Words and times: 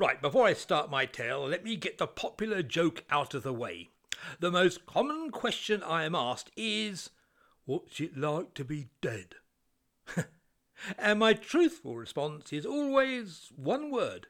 Right, 0.00 0.22
before 0.22 0.46
I 0.46 0.54
start 0.54 0.90
my 0.90 1.04
tale, 1.04 1.46
let 1.46 1.62
me 1.62 1.76
get 1.76 1.98
the 1.98 2.06
popular 2.06 2.62
joke 2.62 3.04
out 3.10 3.34
of 3.34 3.42
the 3.42 3.52
way. 3.52 3.90
The 4.38 4.50
most 4.50 4.86
common 4.86 5.30
question 5.30 5.82
I 5.82 6.04
am 6.04 6.14
asked 6.14 6.50
is, 6.56 7.10
What's 7.66 8.00
it 8.00 8.16
like 8.16 8.54
to 8.54 8.64
be 8.64 8.88
dead? 9.02 9.34
and 10.98 11.18
my 11.18 11.34
truthful 11.34 11.96
response 11.96 12.50
is 12.50 12.64
always 12.64 13.52
one 13.54 13.90
word 13.90 14.28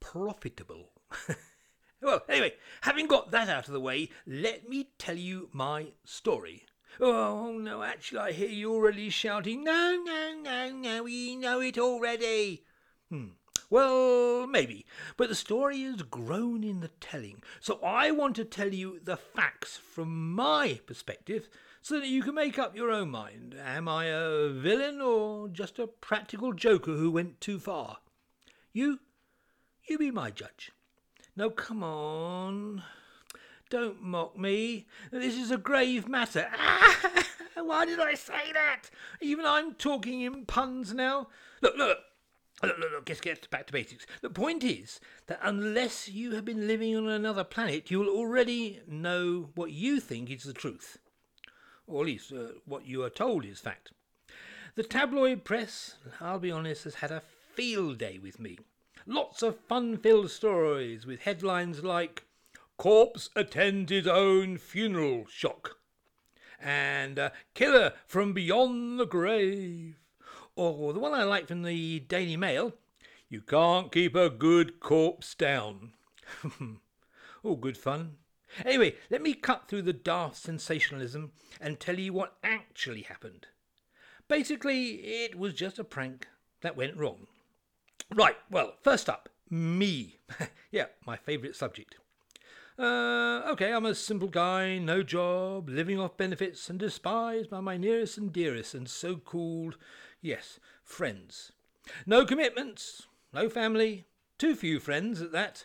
profitable. 0.00 0.90
well, 2.02 2.20
anyway, 2.28 2.52
having 2.82 3.06
got 3.06 3.30
that 3.30 3.48
out 3.48 3.68
of 3.68 3.72
the 3.72 3.80
way, 3.80 4.10
let 4.26 4.68
me 4.68 4.90
tell 4.98 5.16
you 5.16 5.48
my 5.54 5.92
story. 6.04 6.66
Oh, 7.00 7.56
no, 7.58 7.82
actually, 7.82 8.20
I 8.20 8.32
hear 8.32 8.50
you 8.50 8.70
already 8.74 9.08
shouting, 9.08 9.64
No, 9.64 9.98
no, 10.04 10.34
no, 10.42 10.70
no, 10.70 11.02
we 11.04 11.36
know 11.36 11.62
it 11.62 11.78
already. 11.78 12.66
Hmm. 13.08 13.28
Well, 13.70 14.48
maybe, 14.48 14.84
but 15.16 15.28
the 15.28 15.36
story 15.36 15.82
has 15.82 16.02
grown 16.02 16.64
in 16.64 16.80
the 16.80 16.90
telling, 17.00 17.40
so 17.60 17.78
I 17.84 18.10
want 18.10 18.34
to 18.36 18.44
tell 18.44 18.74
you 18.74 18.98
the 19.00 19.16
facts 19.16 19.76
from 19.76 20.34
my 20.34 20.80
perspective 20.86 21.48
so 21.80 22.00
that 22.00 22.08
you 22.08 22.24
can 22.24 22.34
make 22.34 22.58
up 22.58 22.74
your 22.74 22.90
own 22.90 23.10
mind. 23.10 23.54
Am 23.56 23.86
I 23.86 24.06
a 24.06 24.48
villain 24.48 25.00
or 25.00 25.48
just 25.48 25.78
a 25.78 25.86
practical 25.86 26.52
joker 26.52 26.90
who 26.90 27.12
went 27.12 27.40
too 27.40 27.60
far? 27.60 27.98
You, 28.72 28.98
you 29.88 29.98
be 29.98 30.10
my 30.10 30.32
judge. 30.32 30.72
No, 31.36 31.48
come 31.48 31.84
on. 31.84 32.82
Don't 33.70 34.02
mock 34.02 34.36
me. 34.36 34.88
This 35.12 35.36
is 35.36 35.52
a 35.52 35.56
grave 35.56 36.08
matter. 36.08 36.48
Ah, 36.58 37.24
why 37.54 37.86
did 37.86 38.00
I 38.00 38.14
say 38.14 38.52
that? 38.52 38.90
Even 39.20 39.46
I'm 39.46 39.74
talking 39.74 40.22
in 40.22 40.44
puns 40.44 40.92
now. 40.92 41.28
Look, 41.62 41.76
look, 41.76 41.98
Look, 42.62 42.78
look, 42.78 42.90
look, 42.92 43.08
let's 43.08 43.20
get 43.20 43.48
back 43.50 43.66
to 43.66 43.72
basics. 43.72 44.06
The 44.20 44.28
point 44.28 44.62
is 44.62 45.00
that 45.26 45.40
unless 45.42 46.08
you 46.08 46.32
have 46.32 46.44
been 46.44 46.66
living 46.68 46.94
on 46.94 47.08
another 47.08 47.44
planet, 47.44 47.90
you 47.90 47.98
will 47.98 48.08
already 48.10 48.80
know 48.86 49.48
what 49.54 49.72
you 49.72 49.98
think 49.98 50.30
is 50.30 50.42
the 50.42 50.52
truth. 50.52 50.98
Or 51.86 52.02
at 52.02 52.06
least 52.06 52.32
uh, 52.32 52.58
what 52.66 52.86
you 52.86 53.02
are 53.02 53.10
told 53.10 53.44
is 53.46 53.60
fact. 53.60 53.92
The 54.74 54.82
tabloid 54.82 55.44
press, 55.44 55.96
I'll 56.20 56.38
be 56.38 56.50
honest, 56.50 56.84
has 56.84 56.96
had 56.96 57.10
a 57.10 57.22
field 57.54 57.98
day 57.98 58.18
with 58.18 58.38
me. 58.38 58.58
Lots 59.06 59.42
of 59.42 59.58
fun 59.60 59.96
filled 59.96 60.30
stories 60.30 61.06
with 61.06 61.20
headlines 61.20 61.82
like 61.82 62.24
Corpse 62.76 63.30
attends 63.34 63.90
his 63.90 64.06
own 64.06 64.58
funeral 64.58 65.26
shock 65.30 65.78
and 66.62 67.18
uh, 67.18 67.30
Killer 67.54 67.94
from 68.06 68.32
Beyond 68.32 69.00
the 69.00 69.06
Grave 69.06 69.99
or 70.68 70.92
the 70.92 71.00
one 71.00 71.14
I 71.14 71.22
like 71.22 71.48
from 71.48 71.62
the 71.62 72.00
Daily 72.00 72.36
Mail, 72.36 72.74
you 73.30 73.40
can't 73.40 73.90
keep 73.90 74.14
a 74.14 74.28
good 74.28 74.78
corpse 74.78 75.34
down. 75.34 75.92
All 77.42 77.56
good 77.56 77.78
fun. 77.78 78.16
Anyway, 78.66 78.96
let 79.08 79.22
me 79.22 79.32
cut 79.32 79.68
through 79.68 79.82
the 79.82 79.92
daft 79.92 80.36
sensationalism 80.36 81.32
and 81.60 81.80
tell 81.80 81.98
you 81.98 82.12
what 82.12 82.36
actually 82.44 83.02
happened. 83.02 83.46
Basically, 84.28 84.96
it 84.96 85.38
was 85.38 85.54
just 85.54 85.78
a 85.78 85.84
prank 85.84 86.28
that 86.60 86.76
went 86.76 86.96
wrong. 86.96 87.26
Right, 88.14 88.36
well, 88.50 88.74
first 88.82 89.08
up, 89.08 89.28
me. 89.48 90.18
yeah, 90.70 90.86
my 91.06 91.16
favourite 91.16 91.56
subject. 91.56 91.96
Uh, 92.78 93.42
okay, 93.50 93.72
I'm 93.72 93.84
a 93.84 93.94
simple 93.94 94.28
guy, 94.28 94.78
no 94.78 95.02
job, 95.02 95.68
living 95.68 96.00
off 96.00 96.16
benefits, 96.16 96.68
and 96.70 96.78
despised 96.78 97.50
by 97.50 97.60
my 97.60 97.76
nearest 97.76 98.16
and 98.16 98.32
dearest, 98.32 98.74
and 98.74 98.88
so 98.88 99.16
called 99.16 99.76
Yes, 100.22 100.60
friends. 100.84 101.52
No 102.04 102.26
commitments, 102.26 103.06
no 103.32 103.48
family, 103.48 104.04
too 104.38 104.54
few 104.54 104.78
friends 104.78 105.22
at 105.22 105.32
that, 105.32 105.64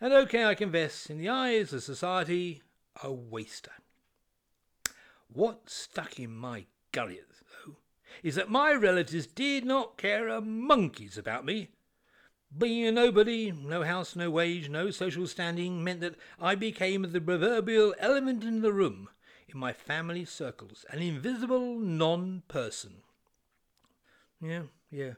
and 0.00 0.12
okay, 0.12 0.44
I 0.44 0.54
confess, 0.54 1.10
in 1.10 1.18
the 1.18 1.28
eyes 1.28 1.72
of 1.72 1.82
society, 1.82 2.62
a 3.02 3.12
waster. 3.12 3.72
What 5.26 5.68
stuck 5.68 6.20
in 6.20 6.36
my 6.36 6.66
gullet, 6.92 7.26
though, 7.66 7.78
is 8.22 8.36
that 8.36 8.48
my 8.48 8.72
relatives 8.72 9.26
did 9.26 9.64
not 9.64 9.98
care 9.98 10.28
a 10.28 10.40
monkey's 10.40 11.18
about 11.18 11.44
me. 11.44 11.70
Being 12.56 12.86
a 12.86 12.92
nobody, 12.92 13.50
no 13.50 13.82
house, 13.82 14.14
no 14.14 14.30
wage, 14.30 14.68
no 14.68 14.90
social 14.90 15.26
standing, 15.26 15.82
meant 15.82 16.00
that 16.00 16.14
I 16.40 16.54
became 16.54 17.10
the 17.10 17.20
proverbial 17.20 17.94
elephant 17.98 18.44
in 18.44 18.62
the 18.62 18.72
room 18.72 19.08
in 19.48 19.58
my 19.58 19.72
family 19.72 20.24
circles, 20.24 20.86
an 20.90 21.00
invisible 21.00 21.76
non 21.78 22.44
person. 22.46 23.02
Yeah, 24.40 24.62
yeah. 24.90 25.14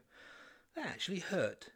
That 0.75 0.87
actually 0.87 1.21
hurt. 1.21 1.71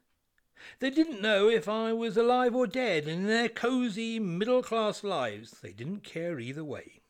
They 0.79 0.91
didn't 0.91 1.21
know 1.21 1.49
if 1.49 1.69
I 1.69 1.93
was 1.93 2.17
alive 2.17 2.55
or 2.55 2.69
dead, 2.69 3.05
and 3.09 3.23
in 3.23 3.27
their 3.27 3.49
cosy 3.49 4.21
middle 4.21 4.63
class 4.63 5.03
lives 5.03 5.61
they 5.61 5.73
didn't 5.73 6.05
care 6.05 6.39
either 6.39 6.65
way. 6.65 7.01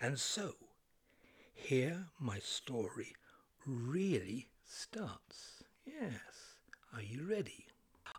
And 0.00 0.20
so, 0.20 0.56
here 1.54 2.08
my 2.18 2.38
story 2.38 3.14
really 3.64 4.50
starts. 4.64 5.64
Yes, 5.86 6.56
are 6.94 7.02
you 7.02 7.26
ready? 7.26 7.66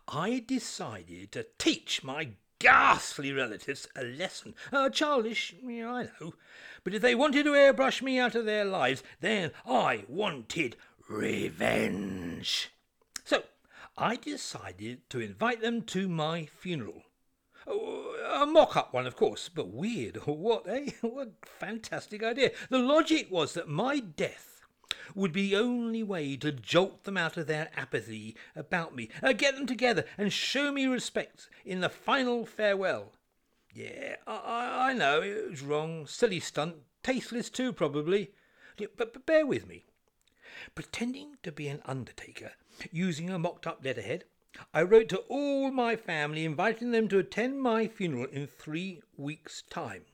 I 0.08 0.42
decided 0.44 1.30
to 1.32 1.46
teach 1.58 2.02
my 2.02 2.30
ghastly 2.58 3.32
relatives 3.32 3.86
a 3.94 4.02
lesson. 4.02 4.54
Uh, 4.72 4.90
childish, 4.90 5.54
yeah, 5.64 5.88
I 5.88 6.02
know. 6.20 6.34
But 6.82 6.94
if 6.94 7.02
they 7.02 7.14
wanted 7.14 7.44
to 7.44 7.52
airbrush 7.52 8.02
me 8.02 8.18
out 8.18 8.34
of 8.34 8.44
their 8.44 8.64
lives, 8.64 9.02
then 9.20 9.52
I 9.64 10.04
wanted 10.08 10.76
revenge. 11.08 12.70
So 13.24 13.42
I 13.96 14.16
decided 14.16 15.08
to 15.10 15.20
invite 15.20 15.60
them 15.60 15.82
to 15.82 16.08
my 16.08 16.46
funeral. 16.46 17.04
A 17.66 18.46
mock 18.46 18.76
up 18.76 18.94
one, 18.94 19.06
of 19.06 19.16
course, 19.16 19.48
but 19.48 19.68
weird. 19.68 20.16
What, 20.26 20.68
eh? 20.68 20.90
What 21.00 21.28
a 21.28 21.46
fantastic 21.46 22.22
idea. 22.22 22.52
The 22.70 22.78
logic 22.78 23.28
was 23.30 23.54
that 23.54 23.68
my 23.68 23.98
death 23.98 24.62
would 25.14 25.32
be 25.32 25.50
the 25.50 25.56
only 25.56 26.02
way 26.02 26.36
to 26.36 26.52
jolt 26.52 27.04
them 27.04 27.16
out 27.16 27.36
of 27.36 27.46
their 27.46 27.70
apathy 27.76 28.36
about 28.54 28.94
me, 28.94 29.08
uh, 29.22 29.32
get 29.32 29.54
them 29.54 29.66
together, 29.66 30.04
and 30.16 30.32
show 30.32 30.70
me 30.70 30.86
respect 30.86 31.48
in 31.64 31.80
the 31.80 31.88
final 31.88 32.44
farewell. 32.44 33.12
Yeah, 33.74 34.16
I, 34.26 34.90
I 34.90 34.92
know 34.92 35.20
it 35.22 35.50
was 35.50 35.62
wrong, 35.62 36.06
silly 36.06 36.40
stunt, 36.40 36.76
tasteless 37.02 37.50
too, 37.50 37.72
probably. 37.72 38.32
But, 38.76 38.96
but 38.96 39.26
bear 39.26 39.46
with 39.46 39.66
me. 39.66 39.84
Pretending 40.74 41.36
to 41.42 41.52
be 41.52 41.68
an 41.68 41.82
undertaker, 41.84 42.52
using 42.90 43.30
a 43.30 43.38
mocked 43.38 43.66
up 43.66 43.84
letterhead, 43.84 44.24
I 44.72 44.82
wrote 44.82 45.08
to 45.10 45.18
all 45.28 45.70
my 45.70 45.94
family 45.96 46.44
inviting 46.44 46.90
them 46.90 47.08
to 47.08 47.18
attend 47.18 47.60
my 47.60 47.86
funeral 47.86 48.26
in 48.26 48.46
three 48.46 49.02
weeks' 49.16 49.62
time. 49.62 50.04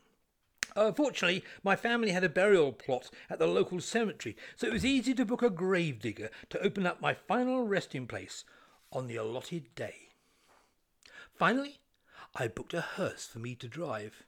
Uh, 0.77 0.93
fortunately, 0.93 1.45
my 1.63 1.77
family 1.77 2.11
had 2.11 2.25
a 2.25 2.29
burial 2.29 2.73
plot 2.73 3.11
at 3.31 3.39
the 3.39 3.47
local 3.47 3.81
cemetery, 3.81 4.37
so 4.57 4.67
it 4.67 4.73
was 4.73 4.85
easy 4.85 5.15
to 5.15 5.25
book 5.25 5.43
a 5.43 5.51
gravedigger 5.51 6.31
to 6.51 6.61
open 6.61 6.85
up 6.85 7.01
my 7.01 7.15
final 7.15 7.63
resting 7.63 8.07
place 8.07 8.45
on 8.93 9.07
the 9.07 9.17
allotted 9.17 9.73
day. 9.75 10.09
Finally, 11.39 11.79
I 12.35 12.49
booked 12.49 12.75
a 12.75 12.81
hearse 12.81 13.27
for 13.27 13.39
me 13.39 13.55
to 13.57 13.69
drive. 13.69 14.25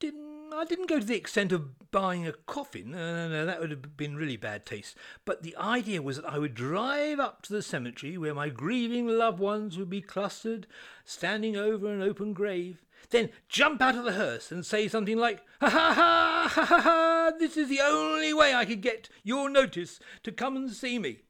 Didn't, 0.00 0.52
I 0.52 0.64
didn't 0.64 0.88
go 0.88 1.00
to 1.00 1.04
the 1.04 1.16
extent 1.16 1.50
of 1.50 1.90
buying 1.90 2.26
a 2.26 2.32
coffin. 2.32 2.92
No, 2.92 3.14
no, 3.14 3.28
no, 3.28 3.46
that 3.46 3.60
would 3.60 3.70
have 3.70 3.96
been 3.96 4.16
really 4.16 4.36
bad 4.36 4.64
taste. 4.64 4.96
But 5.24 5.42
the 5.42 5.56
idea 5.56 6.02
was 6.02 6.16
that 6.16 6.30
I 6.30 6.38
would 6.38 6.54
drive 6.54 7.18
up 7.18 7.42
to 7.42 7.52
the 7.52 7.62
cemetery 7.62 8.16
where 8.16 8.34
my 8.34 8.48
grieving 8.48 9.08
loved 9.08 9.40
ones 9.40 9.76
would 9.76 9.90
be 9.90 10.00
clustered, 10.00 10.66
standing 11.04 11.56
over 11.56 11.92
an 11.92 12.02
open 12.02 12.32
grave, 12.32 12.84
then 13.10 13.30
jump 13.48 13.80
out 13.80 13.96
of 13.96 14.04
the 14.04 14.12
hearse 14.12 14.52
and 14.52 14.64
say 14.64 14.86
something 14.86 15.18
like, 15.18 15.42
Ha 15.60 15.68
ha 15.68 15.92
ha 15.94 16.48
ha 16.48 16.64
ha 16.64 16.80
ha, 16.80 17.32
this 17.38 17.56
is 17.56 17.68
the 17.68 17.80
only 17.80 18.32
way 18.32 18.54
I 18.54 18.64
could 18.64 18.80
get 18.80 19.08
your 19.24 19.50
notice 19.50 19.98
to 20.22 20.32
come 20.32 20.56
and 20.56 20.70
see 20.70 20.98
me. 20.98 21.20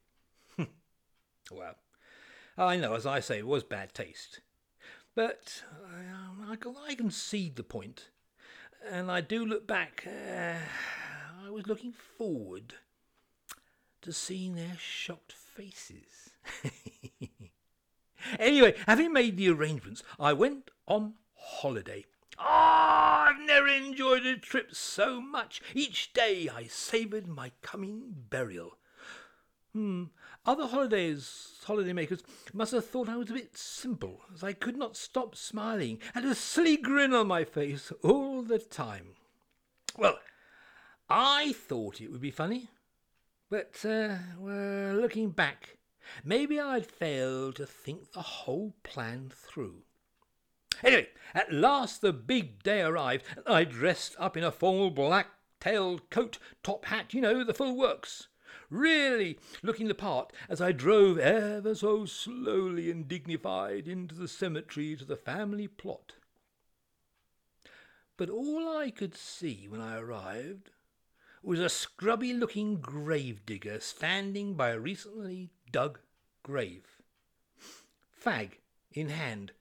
well, 1.50 1.76
I 2.56 2.76
know, 2.76 2.94
as 2.94 3.06
I 3.06 3.20
say, 3.20 3.38
it 3.38 3.46
was 3.46 3.64
bad 3.64 3.94
taste. 3.94 4.40
But 5.14 5.62
um, 5.84 6.46
I, 6.48 6.52
I, 6.52 6.90
I 6.90 6.94
concede 6.94 7.56
the 7.56 7.62
point 7.62 8.08
and 8.86 9.10
I 9.10 9.20
do 9.20 9.44
look 9.44 9.66
back. 9.66 10.06
Uh, 10.06 10.58
I 11.46 11.50
was 11.50 11.66
looking 11.66 11.92
forward 11.92 12.74
to 14.02 14.12
seeing 14.12 14.54
their 14.54 14.76
shocked 14.78 15.32
faces. 15.32 16.30
anyway, 18.38 18.74
having 18.86 19.12
made 19.12 19.36
the 19.36 19.50
arrangements, 19.50 20.02
I 20.18 20.32
went 20.32 20.70
on 20.86 21.14
holiday. 21.34 22.04
Oh, 22.38 22.44
I've 22.44 23.40
never 23.40 23.68
enjoyed 23.68 24.24
a 24.24 24.36
trip 24.36 24.74
so 24.74 25.20
much. 25.20 25.60
Each 25.74 26.12
day 26.12 26.48
I 26.48 26.64
savoured 26.64 27.26
my 27.26 27.52
coming 27.62 28.14
burial. 28.30 28.78
Hmm. 29.72 30.04
Other 30.48 30.66
holidays, 30.66 31.60
holidaymakers, 31.66 32.22
must 32.54 32.72
have 32.72 32.86
thought 32.86 33.10
I 33.10 33.18
was 33.18 33.28
a 33.28 33.34
bit 33.34 33.54
simple, 33.58 34.22
as 34.34 34.42
I 34.42 34.54
could 34.54 34.78
not 34.78 34.96
stop 34.96 35.36
smiling, 35.36 35.98
and 36.14 36.24
a 36.24 36.34
silly 36.34 36.78
grin 36.78 37.12
on 37.12 37.26
my 37.26 37.44
face 37.44 37.92
all 38.02 38.40
the 38.40 38.58
time. 38.58 39.08
Well, 39.98 40.18
I 41.10 41.52
thought 41.52 42.00
it 42.00 42.10
would 42.10 42.22
be 42.22 42.30
funny, 42.30 42.70
but, 43.50 43.84
uh, 43.84 44.16
well, 44.38 44.94
looking 44.94 45.32
back, 45.32 45.76
maybe 46.24 46.58
I'd 46.58 46.86
failed 46.86 47.56
to 47.56 47.66
think 47.66 48.12
the 48.12 48.22
whole 48.22 48.72
plan 48.82 49.30
through. 49.30 49.82
Anyway, 50.82 51.08
at 51.34 51.52
last 51.52 52.00
the 52.00 52.14
big 52.14 52.62
day 52.62 52.80
arrived, 52.80 53.26
and 53.36 53.46
I 53.46 53.64
dressed 53.64 54.16
up 54.18 54.34
in 54.34 54.44
a 54.44 54.50
formal 54.50 54.90
black 54.92 55.26
tailed 55.60 56.08
coat, 56.08 56.38
top 56.62 56.86
hat, 56.86 57.12
you 57.12 57.20
know, 57.20 57.44
the 57.44 57.52
full 57.52 57.76
works. 57.76 58.28
Really 58.70 59.38
looking 59.62 59.88
the 59.88 59.94
part 59.94 60.32
as 60.48 60.60
I 60.60 60.72
drove 60.72 61.18
ever 61.18 61.74
so 61.74 62.04
slowly 62.04 62.90
and 62.90 63.08
dignified 63.08 63.88
into 63.88 64.14
the 64.14 64.28
cemetery 64.28 64.96
to 64.96 65.04
the 65.04 65.16
family 65.16 65.68
plot. 65.68 66.14
But 68.16 68.30
all 68.30 68.76
I 68.76 68.90
could 68.90 69.16
see 69.16 69.68
when 69.68 69.80
I 69.80 69.96
arrived 69.96 70.70
was 71.42 71.60
a 71.60 71.68
scrubby 71.68 72.32
looking 72.32 72.80
gravedigger 72.80 73.80
standing 73.80 74.54
by 74.54 74.70
a 74.70 74.78
recently 74.78 75.50
dug 75.70 76.00
grave, 76.42 76.98
fag 78.24 78.58
in 78.92 79.10
hand, 79.10 79.52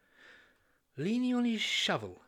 leaning 0.98 1.36
on 1.36 1.46
his 1.46 1.62
shovel. 1.62 2.24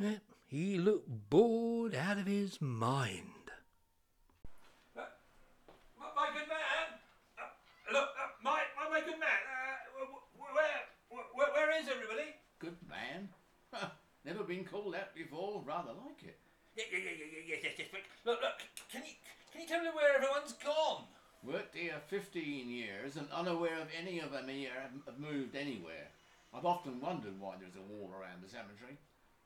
Eh, 0.00 0.16
he 0.46 0.78
looked 0.78 1.30
bored 1.30 1.94
out 1.94 2.18
of 2.18 2.26
his 2.26 2.60
mind. 2.60 3.52
Uh, 4.96 5.02
my 6.16 6.28
good 6.32 6.48
man, 6.48 6.98
uh, 7.38 7.92
look, 7.92 8.08
uh, 8.08 8.87
my, 8.98 9.06
good 9.06 9.20
man, 9.20 9.42
uh, 9.46 10.06
where, 10.54 11.22
where, 11.34 11.52
where 11.54 11.70
is 11.78 11.86
everybody? 11.86 12.34
Good 12.58 12.76
man. 12.88 13.28
Never 14.24 14.42
been 14.42 14.64
called 14.64 14.94
that 14.94 15.14
before. 15.14 15.62
Rather 15.64 15.94
like 15.94 16.22
it. 16.22 16.38
Yeah, 16.74 16.84
yeah, 16.92 16.98
yeah, 16.98 17.16
yeah, 17.18 17.42
yeah, 17.46 17.56
yes, 17.62 17.74
yes. 17.78 17.88
But 17.90 18.02
look, 18.24 18.40
look. 18.42 18.58
Can 18.90 19.02
you 19.06 19.14
can 19.52 19.62
you 19.62 19.68
tell 19.68 19.82
me 19.82 19.90
where 19.94 20.14
everyone's 20.14 20.52
gone? 20.52 21.04
Worked 21.44 21.76
here 21.76 21.94
15 22.08 22.68
years 22.68 23.16
and 23.16 23.28
unaware 23.32 23.80
of 23.80 23.88
any 23.94 24.18
of 24.18 24.32
them 24.32 24.48
here 24.48 24.74
have 24.74 25.18
moved 25.18 25.54
anywhere. 25.54 26.10
I've 26.52 26.66
often 26.66 27.00
wondered 27.00 27.38
why 27.38 27.54
there's 27.60 27.78
a 27.78 27.92
wall 27.92 28.10
around 28.10 28.42
the 28.42 28.48
cemetery. 28.48 28.98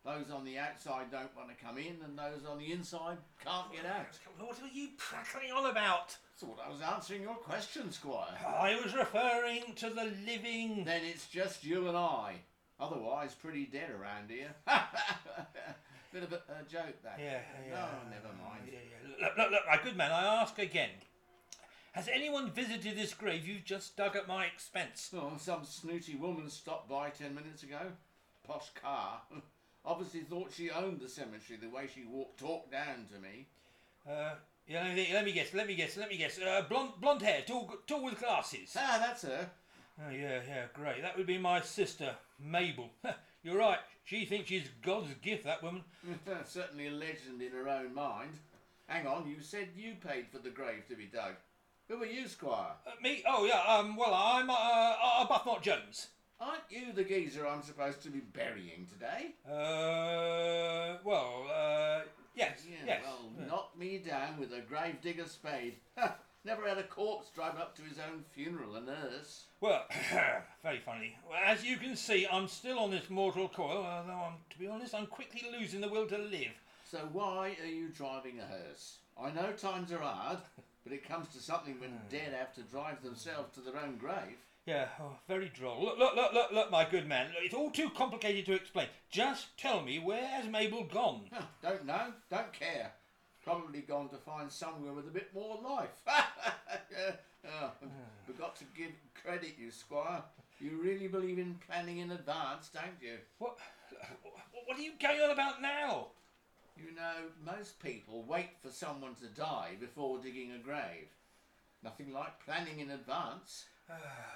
Those 0.05 0.33
on 0.35 0.45
the 0.45 0.59
outside 0.59 1.13
don't 1.13 1.35
want 1.37 1.49
to 1.51 1.65
come 1.65 1.79
in, 1.79 1.97
and 2.05 2.19
those 2.19 2.45
on 2.49 2.59
the 2.59 2.73
inside 2.73 3.19
can't 3.45 3.73
get 3.73 3.87
out. 3.87 4.19
What 4.39 4.59
are 4.61 4.75
you 4.75 4.89
prattling 4.99 5.53
on 5.53 5.71
about? 5.71 6.17
Thought 6.39 6.59
I 6.67 6.69
was 6.69 6.81
answering 6.81 7.23
your 7.23 7.37
question, 7.37 7.93
Squire. 7.93 8.37
I 8.45 8.81
was 8.83 8.95
referring 8.95 9.75
to 9.77 9.91
the 9.91 10.13
living. 10.27 10.85
Then 10.85 11.03
it's 11.05 11.29
just 11.29 11.65
you 11.65 11.87
and 11.87 11.97
I. 11.97 12.35
Otherwise, 12.81 13.35
pretty 13.35 13.67
dead 13.67 13.91
around 13.91 14.29
here. 14.29 14.53
Bit 16.13 16.25
of 16.25 16.33
a, 16.33 16.37
a 16.37 16.69
joke, 16.69 17.01
that. 17.05 17.19
Yeah, 17.21 17.39
yeah. 17.65 17.75
No, 17.75 17.87
never 18.11 18.35
mind. 18.43 18.65
Yeah, 18.67 18.81
yeah. 18.83 19.27
Look, 19.29 19.39
look, 19.39 19.51
look, 19.53 19.63
my 19.71 19.79
good 19.85 19.97
man, 19.97 20.11
I 20.11 20.43
ask 20.43 20.59
again. 20.59 20.91
Has 21.93 22.09
anyone 22.09 22.51
visited 22.51 22.97
this 22.97 23.15
grave 23.15 23.47
you've 23.47 23.65
just 23.65 23.97
dug 23.97 24.17
at 24.17 24.27
my 24.27 24.47
expense? 24.47 25.11
Oh, 25.15 25.35
some 25.39 25.65
snooty 25.65 26.17
woman 26.17 26.51
stopped 26.51 26.89
by 26.89 27.11
ten 27.11 27.37
minutes 27.37 27.63
ago. 27.63 27.93
Posh 28.45 28.71
car. 28.83 29.21
Obviously 29.85 30.21
thought 30.21 30.53
she 30.53 30.71
owned 30.71 31.01
the 31.01 31.09
cemetery 31.09 31.59
the 31.61 31.69
way 31.69 31.89
she 31.93 32.05
walked, 32.05 32.39
talked 32.39 32.71
down 32.71 33.07
to 33.13 33.19
me. 33.19 33.47
Uh, 34.09 34.35
yeah, 34.69 34.85
let 34.85 34.95
me, 34.95 35.09
let 35.13 35.25
me 35.25 35.33
guess, 35.33 35.53
let 35.55 35.67
me 35.67 35.75
guess, 35.75 35.97
let 35.97 36.09
me 36.09 36.17
guess. 36.17 36.39
Uh, 36.39 36.63
blonde, 36.69 36.93
blonde 37.01 37.23
hair, 37.23 37.43
tall, 37.47 37.73
tall 37.87 38.05
with 38.05 38.21
glasses. 38.21 38.77
Ah, 38.77 38.99
that's 39.05 39.23
her. 39.23 39.51
Oh, 40.01 40.11
yeah, 40.11 40.41
yeah, 40.49 40.65
great. 40.73 41.03
That 41.03 41.17
would 41.17 41.27
be 41.27 41.39
my 41.39 41.61
sister, 41.61 42.15
Mabel. 42.41 42.91
You're 43.43 43.59
right. 43.59 43.79
She 44.05 44.25
thinks 44.25 44.49
she's 44.49 44.69
God's 44.83 45.13
gift, 45.21 45.45
that 45.45 45.63
woman. 45.63 45.83
Certainly 46.45 46.89
a 46.89 46.93
legend 46.93 47.43
in 47.43 47.53
her 47.53 47.69
own 47.69 47.95
mind. 47.95 48.33
Hang 48.87 49.07
on, 49.07 49.29
you 49.29 49.41
said 49.41 49.69
you 49.77 49.95
paid 50.07 50.27
for 50.31 50.39
the 50.39 50.51
grave 50.51 50.87
to 50.89 50.97
be 50.97 51.07
dug. 51.07 51.35
Who 51.89 52.03
are 52.03 52.07
you, 52.07 52.29
Squire? 52.29 52.73
Uh, 52.87 52.91
me? 53.03 53.23
Oh, 53.29 53.45
yeah, 53.45 53.63
um, 53.67 53.97
well, 53.97 54.15
I'm 54.15 54.49
uh, 54.49 55.25
Arbuthnot 55.25 55.63
Jones. 55.63 56.09
Aren't 56.43 56.65
you 56.71 56.93
the 56.93 57.05
geezer 57.05 57.47
I'm 57.47 57.63
supposed 57.63 58.03
to 58.03 58.11
be 58.11 58.19
burying 58.19 58.87
today? 58.93 59.35
Uh, 59.47 60.99
well, 61.05 61.47
uh, 61.55 62.01
yes, 62.35 62.63
Yeah, 62.69 62.77
yes. 62.85 63.01
well, 63.05 63.31
yeah. 63.39 63.47
knock 63.47 63.79
me 63.79 63.99
down 63.99 64.41
with 64.41 64.53
a 64.53 64.61
gravedigger 64.61 65.27
spade. 65.27 65.77
Never 66.45 66.69
had 66.69 66.79
a 66.79 66.83
corpse 66.83 67.29
drive 67.31 67.57
up 67.57 67.77
to 67.77 67.83
his 67.83 67.99
own 67.99 68.25
funeral, 68.33 68.75
a 68.75 68.81
nurse. 68.81 69.45
Well, 69.61 69.85
very 70.65 70.81
funny. 70.81 71.17
Well, 71.31 71.39
as 71.47 71.65
you 71.65 71.77
can 71.77 71.95
see, 71.95 72.27
I'm 72.27 72.49
still 72.49 72.81
on 72.81 72.91
this 72.91 73.09
mortal 73.09 73.49
coil, 73.49 73.87
although 73.87 74.13
I'm, 74.13 74.35
to 74.51 74.59
be 74.59 74.67
honest, 74.67 74.97
I'm 74.97 75.07
quickly 75.07 75.43
losing 75.57 75.81
the 75.81 75.89
will 75.89 76.09
to 76.09 76.19
live. 76.19 76.51
So 76.91 77.09
why 77.13 77.57
are 77.63 77.67
you 77.67 77.89
driving 77.91 78.41
a 78.41 78.47
hearse? 78.47 78.97
I 79.21 79.31
know 79.31 79.53
times 79.53 79.93
are 79.93 79.99
hard, 79.99 80.39
but 80.83 80.93
it 80.93 81.09
comes 81.09 81.29
to 81.29 81.39
something 81.41 81.79
when 81.79 82.01
dead 82.11 82.35
have 82.37 82.53
to 82.55 82.63
drive 82.63 83.05
themselves 83.05 83.55
to 83.55 83.61
their 83.61 83.81
own 83.81 83.97
grave. 83.97 84.39
Yeah, 84.67 84.87
oh, 85.01 85.17
very 85.27 85.49
droll. 85.49 85.83
Look, 85.83 85.99
look, 85.99 86.15
look, 86.15 86.33
look, 86.33 86.53
look, 86.53 86.71
my 86.71 86.89
good 86.89 87.09
man. 87.09 87.29
Look, 87.29 87.45
it's 87.45 87.55
all 87.55 87.71
too 87.71 87.91
complicated 87.91 88.47
to 88.47 88.53
explain. 88.53 88.87
Just 89.11 89.57
tell 89.59 89.83
me, 89.83 89.99
where 89.99 90.25
has 90.25 90.47
Mabel 90.47 90.85
gone? 90.85 91.23
Huh, 91.33 91.43
don't 91.61 91.85
know, 91.85 92.13
don't 92.31 92.53
care. 92.53 92.93
Probably 93.45 93.81
gone 93.81 94.09
to 94.11 94.17
find 94.19 94.53
somewhere 94.53 94.93
with 94.93 95.09
a 95.09 95.11
bit 95.11 95.31
more 95.35 95.59
life. 95.63 95.91
Uh, 97.45 97.71
oh, 97.83 97.89
forgot 98.25 98.55
to 98.55 98.63
give 98.77 98.93
credit, 99.21 99.55
you 99.59 99.73
squire. 99.73 100.23
You 100.61 100.81
really 100.81 101.09
believe 101.09 101.41
in 101.41 101.59
planning 101.67 101.99
in 101.99 102.13
advance, 102.13 102.71
don't 102.73 102.85
you? 103.01 103.17
What? 103.39 103.59
What 104.65 104.79
are 104.79 104.83
you 104.83 104.93
going 105.01 105.21
on 105.21 105.31
about 105.31 105.61
now? 105.61 106.07
You 106.77 106.95
know, 106.95 107.31
most 107.45 107.83
people 107.83 108.25
wait 108.29 108.51
for 108.63 108.71
someone 108.71 109.17
to 109.17 109.27
die 109.27 109.73
before 109.81 110.19
digging 110.19 110.53
a 110.53 110.59
grave. 110.59 111.09
Nothing 111.83 112.13
like 112.13 112.45
planning 112.45 112.81
in 112.81 112.91
advance. 112.91 113.65
Ah, 113.91 113.95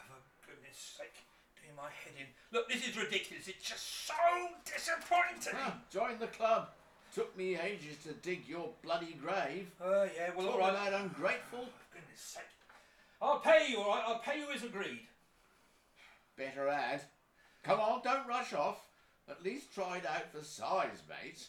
for 0.08 0.50
goodness 0.50 0.76
sake, 0.98 1.14
doing 1.62 1.76
my 1.76 1.84
head 2.02 2.14
in. 2.18 2.26
Look, 2.52 2.68
this 2.68 2.86
is 2.88 2.96
ridiculous. 2.96 3.46
It's 3.48 3.68
just 3.68 4.06
so 4.06 4.14
disappointing. 4.64 5.54
Ah, 5.54 5.78
join 5.92 6.18
the 6.18 6.26
club. 6.26 6.68
Took 7.14 7.36
me 7.36 7.56
ages 7.56 7.98
to 8.04 8.12
dig 8.14 8.48
your 8.48 8.70
bloody 8.82 9.16
grave. 9.22 9.70
Oh, 9.82 10.08
yeah, 10.16 10.30
well, 10.36 10.48
all 10.48 10.52
Talk 10.58 10.60
right. 10.60 10.88
about 10.88 11.00
ungrateful. 11.02 11.60
For 11.66 11.94
goodness 11.98 12.20
sake. 12.20 12.42
I'll 13.22 13.38
pay 13.38 13.68
you, 13.70 13.78
all 13.78 13.90
right? 13.90 14.04
I'll 14.06 14.18
pay 14.18 14.40
you 14.40 14.46
as 14.54 14.64
agreed. 14.64 15.06
Better 16.36 16.68
add. 16.68 17.02
Come 17.62 17.80
on, 17.80 18.02
don't 18.02 18.26
rush 18.28 18.52
off. 18.52 18.86
At 19.28 19.42
least 19.42 19.72
try 19.74 19.98
it 19.98 20.06
out 20.06 20.30
for 20.32 20.44
size, 20.44 21.02
mate. 21.08 21.46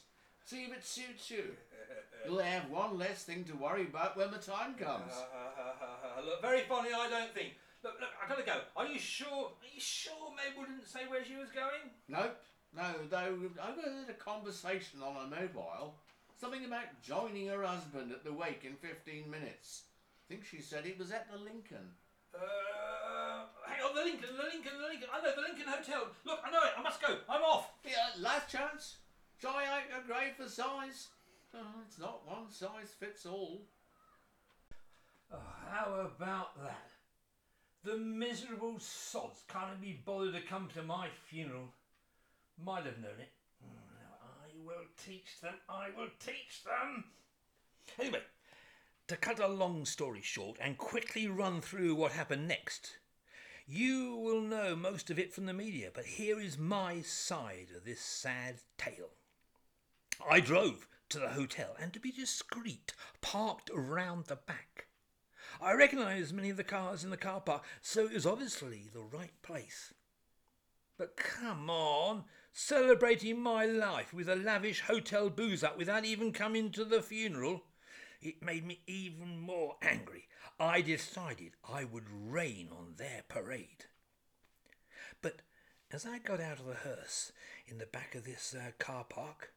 See 0.47 0.63
if 0.63 0.71
it 0.71 0.85
suits 0.85 1.29
you. 1.29 1.43
You'll 2.25 2.39
have 2.39 2.69
one 2.69 2.97
less 2.97 3.23
thing 3.23 3.43
to 3.51 3.53
worry 3.53 3.83
about 3.83 4.15
when 4.15 4.31
the 4.31 4.37
time 4.37 4.75
comes. 4.75 5.11
Uh, 5.11 6.21
look, 6.25 6.41
very 6.41 6.61
funny, 6.61 6.91
I 6.95 7.09
don't 7.09 7.33
think. 7.33 7.55
Look, 7.83 7.95
look, 7.99 8.09
I 8.23 8.29
gotta 8.29 8.43
go. 8.43 8.61
Are 8.77 8.87
you 8.87 8.97
sure? 8.97 9.51
Are 9.51 9.67
you 9.75 9.81
sure 9.81 10.31
Mabel 10.31 10.63
didn't 10.63 10.87
say 10.87 11.01
where 11.09 11.25
she 11.25 11.35
was 11.35 11.49
going? 11.51 11.91
Nope. 12.07 12.39
No, 12.73 12.95
though 13.09 13.17
I 13.17 13.27
overheard 13.27 14.09
a 14.09 14.13
conversation 14.13 15.01
on 15.03 15.15
her 15.15 15.27
mobile. 15.27 15.95
Something 16.39 16.63
about 16.63 17.01
joining 17.03 17.47
her 17.47 17.63
husband 17.63 18.13
at 18.13 18.23
the 18.23 18.31
wake 18.31 18.63
in 18.63 18.75
15 18.75 19.29
minutes. 19.29 19.83
I 20.29 20.33
think 20.33 20.45
she 20.45 20.61
said 20.61 20.85
it 20.85 20.97
was 20.97 21.11
at 21.11 21.29
the 21.29 21.37
Lincoln. 21.37 21.91
Uh, 22.33 23.51
hang 23.67 23.83
on, 23.83 23.95
the 23.95 24.01
Lincoln, 24.01 24.29
the 24.37 24.43
Lincoln, 24.43 24.79
the 24.79 24.87
Lincoln. 24.87 25.09
I 25.11 25.19
know 25.19 25.35
the 25.35 25.41
Lincoln 25.41 25.67
Hotel. 25.67 26.07
Look, 26.23 26.39
I 26.45 26.51
know 26.51 26.63
it. 26.63 26.71
I 26.77 26.81
must 26.81 27.01
go. 27.01 27.17
I'm 27.27 27.41
off. 27.41 27.73
Yeah, 27.83 28.15
last 28.21 28.49
chance. 28.49 28.95
Try 29.39 29.65
out 29.65 30.01
a 30.03 30.07
grave 30.07 30.33
for 30.35 30.49
size. 30.49 31.09
Oh, 31.53 31.81
it's 31.85 31.99
not 31.99 32.27
one 32.27 32.49
size 32.49 32.93
fits 32.99 33.25
all. 33.25 33.61
Oh, 35.31 35.37
how 35.69 36.09
about 36.15 36.61
that? 36.63 36.89
The 37.83 37.97
miserable 37.97 38.79
sods 38.79 39.43
can't 39.47 39.79
be 39.79 40.01
bothered 40.05 40.33
to 40.33 40.41
come 40.41 40.69
to 40.73 40.81
my 40.81 41.09
funeral. 41.29 41.73
Might 42.63 42.85
have 42.85 42.97
known 42.97 43.19
it. 43.19 43.31
I 43.63 44.49
will 44.65 44.87
teach 45.05 45.39
them. 45.41 45.53
I 45.69 45.89
will 45.95 46.09
teach 46.19 46.63
them. 46.65 47.05
Anyway, 47.99 48.21
to 49.07 49.15
cut 49.15 49.39
a 49.39 49.47
long 49.47 49.85
story 49.85 50.21
short 50.21 50.57
and 50.59 50.77
quickly 50.77 51.27
run 51.27 51.61
through 51.61 51.95
what 51.95 52.11
happened 52.11 52.47
next, 52.47 52.97
you 53.67 54.15
will 54.15 54.41
know 54.41 54.75
most 54.75 55.09
of 55.09 55.19
it 55.19 55.33
from 55.33 55.45
the 55.45 55.53
media, 55.53 55.91
but 55.93 56.05
here 56.05 56.39
is 56.39 56.57
my 56.57 57.01
side 57.01 57.67
of 57.75 57.85
this 57.85 58.01
sad 58.01 58.55
tale. 58.77 59.11
I 60.29 60.39
drove 60.39 60.87
to 61.09 61.19
the 61.19 61.29
hotel 61.29 61.75
and, 61.79 61.93
to 61.93 61.99
be 61.99 62.11
discreet, 62.11 62.93
parked 63.21 63.69
round 63.73 64.25
the 64.25 64.35
back. 64.35 64.87
I 65.61 65.73
recognised 65.73 66.33
many 66.33 66.49
of 66.49 66.57
the 66.57 66.63
cars 66.63 67.03
in 67.03 67.09
the 67.09 67.17
car 67.17 67.41
park, 67.41 67.63
so 67.81 68.05
it 68.05 68.13
was 68.13 68.25
obviously 68.25 68.89
the 68.91 69.01
right 69.01 69.41
place. 69.41 69.93
But 70.97 71.15
come 71.15 71.69
on, 71.69 72.25
celebrating 72.51 73.39
my 73.39 73.65
life 73.65 74.13
with 74.13 74.27
a 74.27 74.35
lavish 74.35 74.81
hotel 74.81 75.29
booze 75.29 75.63
up 75.63 75.77
without 75.77 76.05
even 76.05 76.31
coming 76.33 76.71
to 76.71 76.83
the 76.83 77.01
funeral. 77.01 77.63
It 78.21 78.41
made 78.41 78.65
me 78.65 78.81
even 78.87 79.39
more 79.39 79.75
angry. 79.81 80.27
I 80.59 80.81
decided 80.81 81.51
I 81.67 81.83
would 81.83 82.09
rain 82.09 82.69
on 82.71 82.95
their 82.97 83.23
parade. 83.27 83.85
But 85.21 85.43
as 85.91 86.05
I 86.05 86.17
got 86.17 86.41
out 86.41 86.59
of 86.59 86.65
the 86.65 86.73
hearse 86.73 87.31
in 87.67 87.77
the 87.77 87.85
back 87.85 88.15
of 88.15 88.25
this 88.25 88.55
uh, 88.57 88.71
car 88.79 89.05
park, 89.07 89.53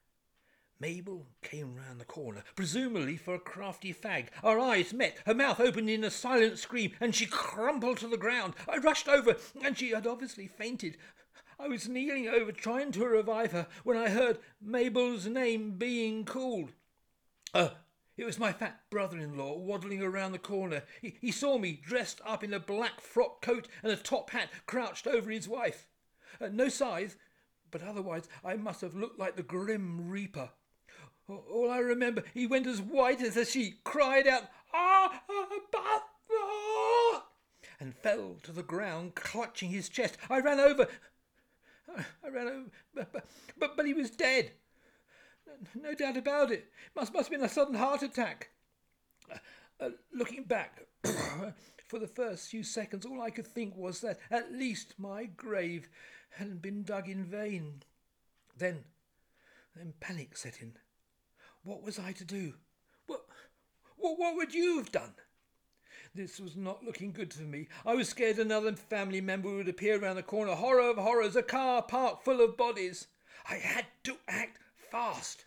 Mabel 0.81 1.27
came 1.43 1.75
round 1.75 2.01
the 2.01 2.07
corner, 2.07 2.43
presumably 2.57 3.19
for 3.19 3.35
a 3.35 3.39
crafty 3.39 3.93
fag. 3.93 4.29
Our 4.43 4.59
eyes 4.59 4.95
met, 4.95 5.19
her 5.27 5.35
mouth 5.35 5.61
opened 5.61 5.91
in 5.91 6.03
a 6.05 6.11
silent 6.11 6.59
scream, 6.59 6.93
and 7.01 7.15
she 7.15 7.27
crumpled 7.27 7.99
to 7.99 8.09
the 8.09 8.17
ground. 8.17 8.55
I 8.67 8.79
rushed 8.79 9.07
over, 9.07 9.37
and 9.63 9.77
she 9.77 9.91
had 9.91 10.07
obviously 10.07 10.47
fainted. 10.47 10.97
I 11.59 11.69
was 11.69 11.87
kneeling 11.87 12.29
over, 12.29 12.51
trying 12.51 12.93
to 12.93 13.05
revive 13.05 13.53
her, 13.53 13.67
when 13.85 13.99
I 13.99 14.09
heard 14.09 14.39
Mabel's 14.59 15.27
name 15.27 15.73
being 15.73 16.25
called. 16.25 16.73
Uh, 17.53 17.71
it 18.17 18.25
was 18.25 18.39
my 18.39 18.53
fat 18.53 18.81
brother 18.89 19.19
in 19.19 19.37
law 19.37 19.59
waddling 19.59 20.03
around 20.03 20.33
the 20.33 20.39
corner. 20.39 20.85
He, 21.03 21.15
he 21.21 21.31
saw 21.31 21.59
me 21.59 21.79
dressed 21.85 22.23
up 22.25 22.43
in 22.43 22.55
a 22.55 22.61
black 22.61 23.03
frock 23.03 23.43
coat 23.43 23.69
and 23.83 23.93
a 23.93 23.97
top 23.97 24.31
hat, 24.31 24.49
crouched 24.65 25.07
over 25.07 25.31
his 25.31 25.47
wife. 25.47 25.89
Uh, 26.41 26.49
no 26.51 26.71
scythe, 26.71 27.17
but 27.71 27.83
otherwise 27.83 28.29
I 28.43 28.57
must 28.57 28.81
have 28.81 28.95
looked 28.95 29.19
like 29.19 29.37
the 29.37 29.43
Grim 29.43 30.09
Reaper. 30.09 30.51
All 31.31 31.71
I 31.71 31.79
remember, 31.79 32.25
he 32.35 32.47
went 32.47 32.67
as 32.67 32.81
white 32.81 33.21
as 33.21 33.37
a 33.37 33.45
sheet, 33.45 33.85
cried 33.85 34.27
out, 34.27 34.45
Ah, 34.73 35.23
ah, 35.29 36.03
ah, 36.33 37.25
and 37.79 37.95
fell 37.95 38.37
to 38.43 38.53
the 38.53 38.63
ground, 38.63 39.15
clutching 39.15 39.71
his 39.71 39.89
chest. 39.89 40.17
I 40.29 40.41
ran 40.41 40.61
over. 40.61 40.87
I 42.25 42.29
ran 42.29 42.47
over, 42.47 42.71
but, 42.95 43.25
but, 43.59 43.77
but 43.77 43.87
he 43.87 43.95
was 43.95 44.11
dead. 44.11 44.53
No 45.75 45.95
doubt 45.95 46.17
about 46.17 46.53
it. 46.53 46.71
Must 46.95 47.13
must 47.13 47.29
have 47.29 47.39
been 47.39 47.45
a 47.45 47.49
sudden 47.49 47.75
heart 47.75 48.03
attack. 48.03 48.51
Uh, 49.81 49.91
looking 50.13 50.45
back, 50.45 50.87
for 51.89 51.99
the 51.99 52.07
first 52.07 52.49
few 52.49 52.63
seconds, 52.63 53.05
all 53.05 53.21
I 53.21 53.31
could 53.31 53.47
think 53.47 53.75
was 53.77 54.01
that 54.01 54.21
at 54.31 54.53
least 54.53 54.95
my 54.99 55.25
grave 55.25 55.89
hadn't 56.31 56.63
been 56.63 56.83
dug 56.83 57.09
in 57.09 57.25
vain. 57.25 57.83
Then, 58.57 58.85
then 59.75 59.95
panic 60.01 60.37
set 60.37 60.61
in. 60.61 60.75
What 61.63 61.83
was 61.83 61.99
I 61.99 62.13
to 62.13 62.25
do? 62.25 62.55
What, 63.07 63.25
what, 63.97 64.19
what 64.19 64.37
would 64.37 64.55
you 64.55 64.79
have 64.79 64.91
done? 64.91 65.15
This 66.15 66.41
was 66.41 66.57
not 66.57 66.85
looking 66.85 67.13
good 67.13 67.33
for 67.33 67.43
me. 67.43 67.69
I 67.87 67.95
was 67.95 68.09
scared 68.09 68.39
another 68.39 68.75
family 68.75 69.21
member 69.21 69.55
would 69.55 69.69
appear 69.69 69.99
round 69.99 70.19
the 70.19 70.23
corner. 70.23 70.55
Horror 70.55 70.91
of 70.91 70.97
horrors, 70.97 71.37
a 71.37 71.43
car 71.43 71.83
parked 71.83 72.25
full 72.25 72.41
of 72.41 72.57
bodies. 72.57 73.07
I 73.49 73.57
had 73.57 73.87
to 74.05 74.17
act 74.27 74.59
fast. 74.91 75.45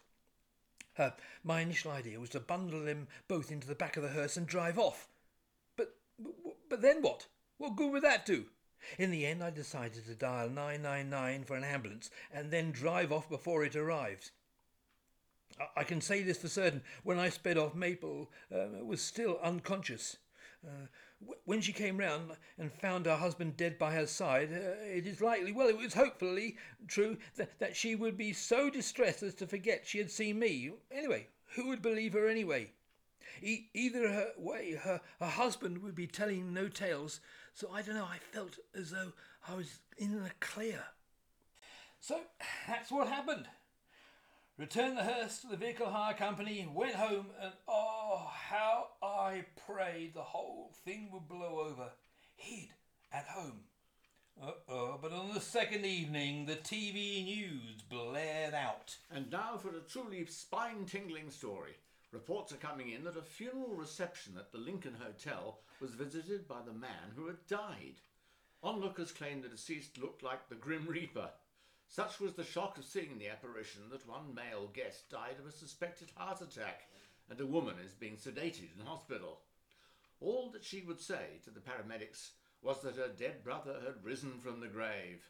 Uh, 0.97 1.09
my 1.43 1.61
initial 1.61 1.91
idea 1.91 2.19
was 2.19 2.29
to 2.29 2.39
bundle 2.39 2.83
them 2.83 3.07
both 3.27 3.51
into 3.51 3.67
the 3.67 3.75
back 3.75 3.97
of 3.97 4.03
the 4.03 4.09
hearse 4.09 4.37
and 4.37 4.47
drive 4.47 4.77
off. 4.77 5.09
But, 5.75 5.95
but, 6.19 6.33
but 6.69 6.81
then 6.81 7.01
what? 7.01 7.27
What 7.57 7.75
good 7.75 7.91
would 7.91 8.03
that 8.03 8.25
do? 8.25 8.45
In 8.97 9.11
the 9.11 9.25
end, 9.25 9.43
I 9.43 9.49
decided 9.49 10.05
to 10.05 10.15
dial 10.15 10.49
999 10.49 11.43
for 11.45 11.55
an 11.55 11.63
ambulance 11.63 12.09
and 12.31 12.51
then 12.51 12.71
drive 12.71 13.11
off 13.11 13.27
before 13.29 13.63
it 13.63 13.75
arrived. 13.75 14.31
I 15.75 15.83
can 15.83 16.01
say 16.01 16.23
this 16.23 16.37
for 16.37 16.47
certain. 16.47 16.81
When 17.03 17.19
I 17.19 17.29
sped 17.29 17.57
off, 17.57 17.75
Mabel 17.75 18.29
uh, 18.53 18.83
was 18.83 19.01
still 19.01 19.39
unconscious. 19.43 20.17
Uh, 20.65 20.87
when 21.45 21.61
she 21.61 21.71
came 21.71 21.97
round 21.97 22.31
and 22.57 22.71
found 22.71 23.05
her 23.05 23.15
husband 23.15 23.55
dead 23.55 23.77
by 23.77 23.93
her 23.93 24.07
side, 24.07 24.49
uh, 24.51 24.83
it 24.83 25.05
is 25.05 25.21
likely, 25.21 25.51
well, 25.51 25.67
it 25.67 25.77
was 25.77 25.93
hopefully 25.93 26.57
true, 26.87 27.17
that, 27.35 27.59
that 27.59 27.75
she 27.75 27.95
would 27.95 28.17
be 28.17 28.33
so 28.33 28.69
distressed 28.69 29.23
as 29.23 29.33
to 29.35 29.47
forget 29.47 29.85
she 29.85 29.97
had 29.97 30.11
seen 30.11 30.39
me. 30.39 30.71
Anyway, 30.91 31.27
who 31.55 31.67
would 31.67 31.81
believe 31.81 32.13
her 32.13 32.27
anyway? 32.27 32.71
E- 33.41 33.69
either 33.73 34.09
her 34.09 34.31
way, 34.37 34.73
her, 34.73 35.01
her 35.19 35.27
husband 35.27 35.81
would 35.81 35.95
be 35.95 36.07
telling 36.07 36.53
no 36.53 36.67
tales, 36.67 37.19
so 37.53 37.69
I 37.71 37.81
don't 37.81 37.95
know, 37.95 38.05
I 38.05 38.17
felt 38.31 38.57
as 38.75 38.91
though 38.91 39.13
I 39.47 39.55
was 39.55 39.79
in 39.97 40.23
the 40.23 40.31
clear. 40.39 40.83
So 41.99 42.19
that's 42.67 42.91
what 42.91 43.07
happened 43.07 43.47
returned 44.63 44.97
the 44.97 45.03
hearse 45.03 45.39
to 45.39 45.47
the 45.47 45.57
vehicle 45.57 45.89
hire 45.89 46.13
company, 46.13 46.65
went 46.73 46.95
home, 46.95 47.25
and 47.41 47.51
oh, 47.67 48.31
how 48.49 48.87
I 49.03 49.43
prayed 49.67 50.13
the 50.13 50.21
whole 50.21 50.71
thing 50.85 51.09
would 51.11 51.27
blow 51.27 51.67
over. 51.69 51.89
Hid 52.37 52.69
at 53.11 53.25
home. 53.25 53.59
Uh-oh, 54.41 54.99
but 55.01 55.11
on 55.11 55.33
the 55.33 55.41
second 55.41 55.85
evening, 55.85 56.45
the 56.45 56.55
TV 56.55 57.25
news 57.25 57.81
blared 57.89 58.53
out. 58.53 58.95
And 59.11 59.29
now 59.29 59.57
for 59.57 59.67
a 59.67 59.81
truly 59.81 60.25
spine-tingling 60.27 61.31
story. 61.31 61.73
Reports 62.13 62.53
are 62.53 62.55
coming 62.55 62.89
in 62.89 63.03
that 63.03 63.17
a 63.17 63.21
funeral 63.21 63.75
reception 63.75 64.35
at 64.37 64.53
the 64.53 64.59
Lincoln 64.59 64.95
Hotel 64.97 65.59
was 65.81 65.91
visited 65.91 66.47
by 66.47 66.61
the 66.65 66.71
man 66.71 67.11
who 67.17 67.27
had 67.27 67.45
died. 67.49 67.95
Onlookers 68.63 69.11
claim 69.11 69.41
the 69.41 69.49
deceased 69.49 69.97
looked 70.01 70.23
like 70.23 70.47
the 70.47 70.55
Grim 70.55 70.87
Reaper. 70.87 71.31
Such 71.87 72.19
was 72.19 72.33
the 72.33 72.43
shock 72.43 72.77
of 72.77 72.85
seeing 72.85 73.17
the 73.17 73.29
apparition 73.29 73.89
that 73.91 74.07
one 74.07 74.33
male 74.33 74.67
guest 74.73 75.09
died 75.09 75.35
of 75.39 75.45
a 75.45 75.51
suspected 75.51 76.09
heart 76.15 76.41
attack, 76.41 76.87
and 77.29 77.39
a 77.39 77.45
woman 77.45 77.75
is 77.79 77.93
being 77.93 78.17
sedated 78.17 78.77
in 78.77 78.85
hospital. 78.85 79.41
All 80.19 80.49
that 80.51 80.63
she 80.63 80.81
would 80.81 80.99
say 80.99 81.39
to 81.43 81.49
the 81.49 81.59
paramedics 81.59 82.31
was 82.61 82.81
that 82.81 82.95
her 82.95 83.09
dead 83.09 83.43
brother 83.43 83.79
had 83.85 84.03
risen 84.03 84.39
from 84.39 84.59
the 84.59 84.67
grave. 84.67 85.23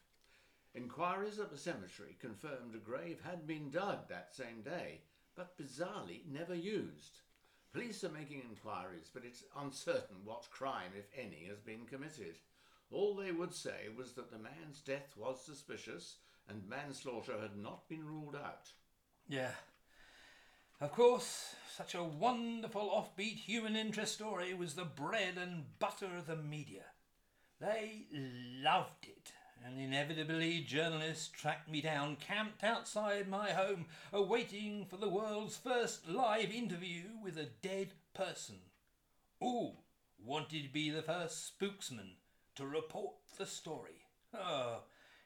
Inquiries 0.76 1.40
at 1.40 1.52
the 1.52 1.58
cemetery 1.58 2.16
confirmed 2.20 2.76
a 2.76 2.78
grave 2.78 3.22
had 3.24 3.46
been 3.46 3.70
dug 3.70 4.08
that 4.08 4.34
same 4.34 4.62
day, 4.62 5.02
but 5.36 5.58
bizarrely 5.58 6.26
never 6.28 6.56
used. 6.56 7.22
Police 7.72 8.04
are 8.04 8.10
making 8.10 8.42
inquiries, 8.42 9.10
but 9.12 9.26
it's 9.26 9.44
uncertain 9.58 10.18
what 10.24 10.50
crime, 10.52 10.92
if 10.96 11.08
any, 11.18 11.46
has 11.50 11.60
been 11.60 11.86
committed. 11.86 12.38
All 12.92 13.16
they 13.16 13.32
would 13.32 13.54
say 13.54 13.90
was 13.96 14.14
that 14.14 14.32
the 14.32 14.38
man's 14.38 14.80
death 14.80 15.16
was 15.18 15.44
suspicious 15.44 16.18
and 16.50 16.68
manslaughter 16.68 17.40
had 17.40 17.58
not 17.58 17.88
been 17.88 18.06
ruled 18.06 18.36
out. 18.36 18.72
Yeah. 19.28 19.52
Of 20.82 20.92
course, 20.92 21.56
such 21.76 21.96
a 21.96 22.04
wonderful 22.04 22.90
offbeat 22.90 23.38
human 23.38 23.76
interest 23.76 24.14
story 24.14 24.54
was 24.54 24.74
the 24.74 24.84
bread 24.84 25.38
and 25.38 25.80
butter 25.80 26.10
of 26.18 26.28
the 26.28 26.36
media. 26.36 26.84
They 27.62 28.08
loved 28.12 29.08
it, 29.08 29.32
and 29.66 29.80
inevitably 29.80 30.60
journalists 30.60 31.30
tracked 31.30 31.70
me 31.70 31.80
down, 31.80 32.18
camped 32.18 32.64
outside 32.64 33.30
my 33.30 33.52
home, 33.52 33.86
awaiting 34.12 34.86
for 34.86 34.98
the 34.98 35.08
world's 35.08 35.56
first 35.56 36.10
live 36.10 36.52
interview 36.52 37.04
with 37.24 37.38
a 37.38 37.48
dead 37.62 37.94
person. 38.14 38.56
Ooh, 39.42 39.78
wanted 40.22 40.64
to 40.64 40.74
be 40.74 40.90
the 40.90 41.02
first 41.02 41.58
spooksman 41.58 42.16
to 42.56 42.66
report 42.66 43.16
the 43.38 43.46
story. 43.46 44.06
Oh, 44.34 44.80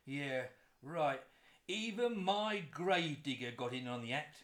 yeah, 0.05 0.43
Right, 0.81 1.21
even 1.67 2.23
my 2.23 2.63
gravedigger 2.71 3.51
got 3.51 3.73
in 3.73 3.87
on 3.87 4.01
the 4.01 4.13
act. 4.13 4.43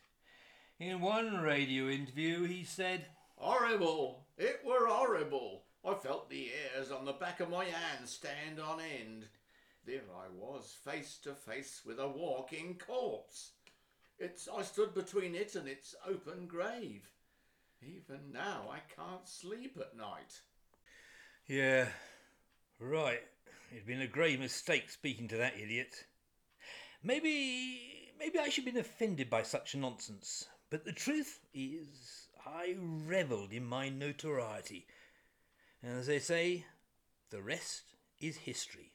In 0.80 1.02
one 1.02 1.38
radio 1.38 1.88
interview, 1.88 2.44
he 2.46 2.64
said, 2.64 3.06
Horrible! 3.36 4.26
It 4.38 4.62
were 4.66 4.88
horrible! 4.88 5.64
I 5.86 5.94
felt 5.94 6.30
the 6.30 6.50
hairs 6.50 6.92
on 6.92 7.06
the 7.06 7.14
back 7.14 7.40
of 7.40 7.50
my 7.50 7.66
hands 7.66 8.12
stand 8.12 8.60
on 8.60 8.80
end. 8.80 9.28
There 9.86 10.02
I 10.16 10.28
was, 10.34 10.76
face 10.84 11.18
to 11.24 11.34
face 11.34 11.82
with 11.86 12.00
a 12.00 12.08
walking 12.08 12.76
corpse. 12.76 13.52
It's 14.18 14.48
I 14.48 14.62
stood 14.62 14.94
between 14.94 15.36
it 15.36 15.56
and 15.56 15.68
its 15.68 15.96
open 16.08 16.48
grave. 16.48 17.10
Even 17.82 18.32
now 18.32 18.70
I 18.72 18.80
can't 18.96 19.28
sleep 19.28 19.78
at 19.80 19.98
night. 19.98 20.40
Yeah, 21.48 21.88
right. 22.80 23.24
It'd 23.72 23.86
been 23.86 24.02
a 24.02 24.08
grave 24.08 24.40
mistake 24.40 24.90
speaking 24.90 25.28
to 25.30 25.38
that 25.38 25.60
idiot. 25.60 26.06
Maybe, 27.06 28.14
maybe 28.18 28.40
I 28.40 28.48
should 28.48 28.64
have 28.64 28.74
been 28.74 28.82
offended 28.82 29.30
by 29.30 29.44
such 29.44 29.76
nonsense. 29.76 30.48
But 30.70 30.86
the 30.86 30.94
truth 30.94 31.42
is, 31.54 32.30
I 32.46 32.78
revelled 32.80 33.52
in 33.52 33.66
my 33.66 33.90
notoriety. 33.90 34.88
And 35.84 36.00
as 36.00 36.08
they 36.08 36.20
say, 36.20 36.66
the 37.30 37.42
rest 37.42 37.84
is 38.22 38.38
history. 38.38 38.94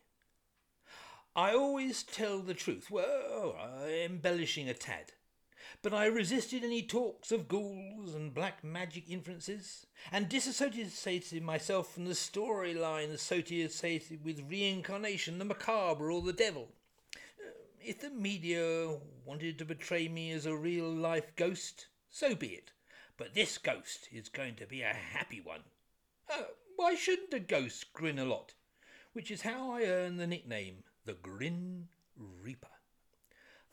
I 1.37 1.53
always 1.53 2.03
tell 2.03 2.41
the 2.41 2.55
truth, 2.55 2.91
well, 2.91 3.55
embellishing 3.87 4.71
a 4.71 4.75
tad. 4.75 5.13
But 5.83 5.93
I 5.93 6.07
resisted 6.07 6.65
any 6.65 6.83
talks 6.83 7.31
of 7.31 7.47
ghouls 7.47 8.15
and 8.15 8.33
black 8.33 8.65
magic 8.65 9.11
inferences, 9.11 9.85
and 10.11 10.31
disassociated 10.31 11.43
myself 11.43 11.93
from 11.93 12.07
the 12.07 12.13
storyline 12.13 13.13
associated 13.13 14.25
with 14.25 14.49
reincarnation, 14.49 15.39
the 15.39 15.45
macabre, 15.45 16.11
or 16.11 16.23
the 16.23 16.33
devil 16.33 16.71
if 17.83 18.01
the 18.01 18.11
media 18.11 18.97
wanted 19.25 19.59
to 19.59 19.65
portray 19.65 20.09
me 20.09 20.31
as 20.33 20.47
a 20.47 20.57
real 20.57 20.91
life 20.91 21.35
ghost, 21.37 21.87
so 22.11 22.35
be 22.35 22.49
it. 22.49 22.73
But 23.17 23.35
this 23.35 23.59
ghost 23.59 24.09
is 24.13 24.29
going 24.29 24.55
to 24.57 24.67
be 24.67 24.83
a 24.83 24.95
happy 24.95 25.41
one. 25.41 25.65
Uh, 26.33 26.45
why 26.77 26.95
shouldn't 26.95 27.35
a 27.35 27.41
ghost 27.41 27.93
grin 27.93 28.19
a 28.19 28.25
lot? 28.25 28.55
Which 29.13 29.31
is 29.31 29.43
how 29.43 29.73
I 29.73 29.85
earn 29.85 30.17
the 30.17 30.27
nickname, 30.27 30.85
the 31.05 31.15
Grin 31.15 31.89
Reaper. 32.17 32.69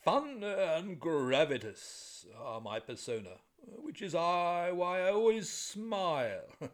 Fun 0.03 0.43
and 0.43 0.99
gravitas 0.99 2.25
are 2.39 2.61
my 2.61 2.79
persona, 2.79 3.37
which 3.57 4.01
is 4.01 4.15
I 4.15 4.71
why 4.71 5.01
I 5.01 5.11
always 5.11 5.49
smile 5.49 6.45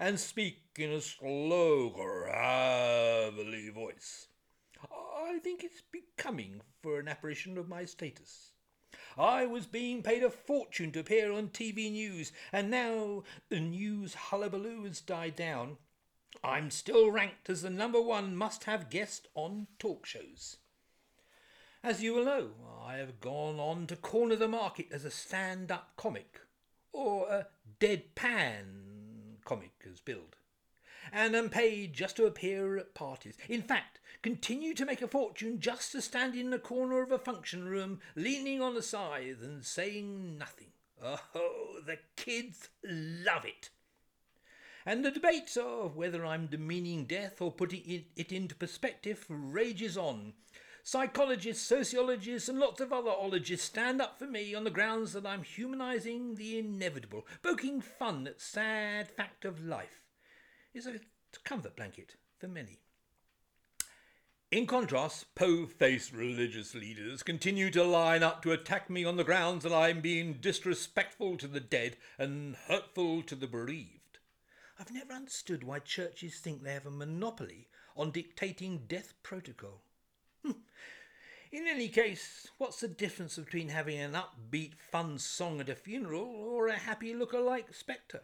and 0.00 0.18
speak 0.18 0.58
in 0.78 0.90
a 0.90 1.00
slow, 1.00 1.90
gravelly 1.90 3.70
voice. 3.70 4.28
I 4.90 5.38
think 5.38 5.62
it's 5.62 5.82
becoming 5.92 6.60
for 6.82 6.98
an 6.98 7.08
apparition 7.08 7.58
of 7.58 7.68
my 7.68 7.84
status. 7.84 8.52
I 9.16 9.46
was 9.46 9.66
being 9.66 10.02
paid 10.02 10.22
a 10.22 10.30
fortune 10.30 10.92
to 10.92 11.00
appear 11.00 11.32
on 11.32 11.48
TV 11.48 11.90
news, 11.90 12.32
and 12.52 12.70
now 12.70 13.24
the 13.48 13.60
news 13.60 14.14
hullabaloo 14.14 14.84
has 14.84 15.00
died 15.00 15.36
down. 15.36 15.76
I'm 16.42 16.70
still 16.70 17.10
ranked 17.10 17.50
as 17.50 17.62
the 17.62 17.70
number 17.70 18.00
one 18.00 18.36
must 18.36 18.64
have 18.64 18.90
guest 18.90 19.28
on 19.34 19.66
talk 19.78 20.06
shows. 20.06 20.58
As 21.82 22.02
you 22.02 22.14
will 22.14 22.24
know, 22.24 22.50
I 22.84 22.96
have 22.96 23.20
gone 23.20 23.58
on 23.58 23.86
to 23.86 23.96
corner 23.96 24.36
the 24.36 24.48
market 24.48 24.88
as 24.92 25.04
a 25.04 25.10
stand 25.10 25.72
up 25.72 25.92
comic, 25.96 26.40
or 26.92 27.28
a 27.28 27.46
deadpan 27.78 29.40
comic 29.44 29.72
as 29.90 30.00
billed, 30.00 30.36
and 31.12 31.34
am 31.34 31.48
paid 31.48 31.92
just 31.92 32.16
to 32.16 32.26
appear 32.26 32.76
at 32.76 32.94
parties. 32.94 33.36
In 33.48 33.62
fact, 33.62 34.00
continue 34.22 34.74
to 34.74 34.84
make 34.84 35.02
a 35.02 35.08
fortune 35.08 35.60
just 35.60 35.92
to 35.92 36.02
stand 36.02 36.34
in 36.34 36.50
the 36.50 36.58
corner 36.58 37.02
of 37.02 37.12
a 37.12 37.18
function 37.18 37.68
room, 37.68 38.00
leaning 38.14 38.60
on 38.60 38.76
a 38.76 38.82
scythe 38.82 39.42
and 39.42 39.64
saying 39.64 40.38
nothing. 40.38 40.68
Oh, 41.02 41.80
the 41.86 41.98
kids 42.16 42.68
love 42.84 43.44
it. 43.44 43.70
And 44.86 45.04
the 45.04 45.10
debate 45.10 45.56
of 45.56 45.96
whether 45.96 46.24
I'm 46.24 46.46
demeaning 46.46 47.04
death 47.04 47.40
or 47.40 47.52
putting 47.52 48.06
it, 48.16 48.32
into 48.32 48.54
perspective 48.54 49.26
rages 49.28 49.96
on. 49.96 50.34
Psychologists, 50.82 51.66
sociologists, 51.66 52.48
and 52.48 52.58
lots 52.58 52.80
of 52.80 52.92
other 52.92 53.10
ologists 53.10 53.66
stand 53.66 54.00
up 54.00 54.18
for 54.18 54.26
me 54.26 54.54
on 54.54 54.64
the 54.64 54.70
grounds 54.70 55.12
that 55.12 55.26
I'm 55.26 55.42
humanising 55.42 56.36
the 56.36 56.58
inevitable, 56.58 57.26
poking 57.42 57.82
fun 57.82 58.26
at 58.26 58.40
sad 58.40 59.10
fact 59.10 59.44
of 59.44 59.62
life. 59.62 60.00
Is 60.72 60.86
a 60.86 61.00
comfort 61.42 61.74
blanket 61.74 62.14
for 62.38 62.46
many. 62.46 62.78
In 64.52 64.68
contrast, 64.68 65.34
po-faced 65.34 66.12
religious 66.12 66.76
leaders 66.76 67.24
continue 67.24 67.70
to 67.70 67.82
line 67.82 68.22
up 68.22 68.40
to 68.42 68.52
attack 68.52 68.88
me 68.88 69.04
on 69.04 69.16
the 69.16 69.24
grounds 69.24 69.64
that 69.64 69.72
I'm 69.72 70.00
being 70.00 70.34
disrespectful 70.34 71.36
to 71.38 71.48
the 71.48 71.58
dead 71.58 71.96
and 72.18 72.54
hurtful 72.68 73.22
to 73.24 73.34
the 73.34 73.48
bereaved. 73.48 74.20
I've 74.78 74.92
never 74.92 75.12
understood 75.12 75.64
why 75.64 75.80
churches 75.80 76.38
think 76.38 76.62
they 76.62 76.72
have 76.72 76.86
a 76.86 76.90
monopoly 76.90 77.66
on 77.96 78.12
dictating 78.12 78.84
death 78.86 79.14
protocol. 79.24 79.82
Hmm. 80.44 80.52
In 81.50 81.66
any 81.66 81.88
case, 81.88 82.46
what's 82.58 82.78
the 82.78 82.86
difference 82.86 83.36
between 83.36 83.70
having 83.70 83.98
an 83.98 84.12
upbeat, 84.12 84.74
fun 84.92 85.18
song 85.18 85.60
at 85.60 85.68
a 85.68 85.74
funeral 85.74 86.22
or 86.22 86.68
a 86.68 86.78
happy 86.78 87.12
look-alike 87.12 87.74
spectre? 87.74 88.22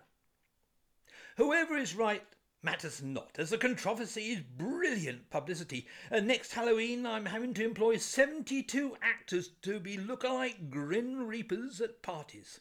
Whoever 1.36 1.76
is 1.76 1.94
right 1.94 2.22
matters 2.62 3.02
not, 3.02 3.32
as 3.38 3.50
the 3.50 3.58
controversy 3.58 4.32
is 4.32 4.40
brilliant 4.40 5.30
publicity. 5.30 5.86
And 6.10 6.26
next 6.26 6.54
Halloween, 6.54 7.04
I'm 7.04 7.26
having 7.26 7.52
to 7.54 7.64
employ 7.64 7.98
72 7.98 8.96
actors 9.02 9.50
to 9.62 9.78
be 9.78 9.98
look-alike 9.98 10.70
Grim 10.70 11.26
Reapers 11.26 11.80
at 11.80 12.02
parties. 12.02 12.60